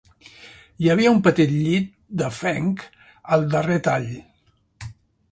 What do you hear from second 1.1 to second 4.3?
un petit llit de fenc del darrer tall.